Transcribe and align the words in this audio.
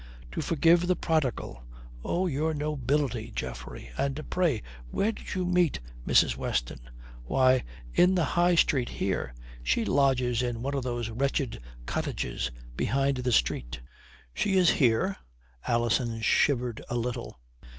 "To 0.31 0.41
forgive 0.41 0.87
the 0.87 0.95
prodigal! 0.95 1.63
Oh, 2.03 2.25
your 2.25 2.55
nobility, 2.55 3.31
Geoffrey. 3.35 3.91
And 3.99 4.27
pray 4.31 4.63
where 4.89 5.11
did 5.11 5.35
you 5.35 5.45
meet 5.45 5.79
Mrs. 6.07 6.35
Weston?" 6.35 6.79
"Why, 7.25 7.63
in 7.93 8.15
the 8.15 8.23
High 8.23 8.55
Street 8.55 8.89
here. 8.89 9.35
She 9.61 9.85
lodges 9.85 10.41
in 10.41 10.63
one 10.63 10.73
of 10.73 10.81
those 10.81 11.11
wretched 11.11 11.61
cottages 11.85 12.49
behind 12.75 13.17
the 13.17 13.31
street." 13.31 13.79
"She 14.33 14.57
is 14.57 14.71
here?" 14.71 15.17
Alison 15.67 16.19
shivered 16.21 16.83
a 16.89 16.95
little. 16.95 17.39